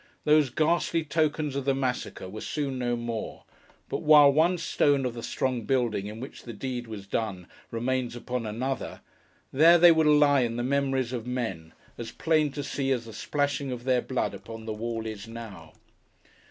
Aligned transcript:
Those 0.23 0.49
ghastly 0.49 1.03
tokens 1.03 1.55
of 1.55 1.63
the 1.65 1.75
massacre 1.75 2.27
were 2.27 2.41
soon 2.41 2.79
no 2.79 2.95
more; 2.95 3.43
but 3.87 4.01
while 4.01 4.33
one 4.33 4.57
stone 4.57 5.05
of 5.05 5.13
the 5.13 5.21
strong 5.21 5.61
building 5.65 6.07
in 6.07 6.19
which 6.19 6.41
the 6.41 6.53
deed 6.53 6.87
was 6.87 7.05
done, 7.05 7.45
remains 7.69 8.15
upon 8.15 8.47
another, 8.47 9.01
there 9.53 9.77
they 9.77 9.91
will 9.91 10.11
lie 10.11 10.41
in 10.41 10.55
the 10.55 10.63
memories 10.63 11.13
of 11.13 11.27
men, 11.27 11.73
as 11.99 12.09
plain 12.11 12.51
to 12.53 12.63
see 12.63 12.91
as 12.91 13.05
the 13.05 13.13
splashing 13.13 13.71
of 13.71 13.83
their 13.83 14.01
blood 14.01 14.33
upon 14.33 14.65
the 14.65 14.73
wall 14.73 15.05
is 15.05 15.27
now. 15.27 15.71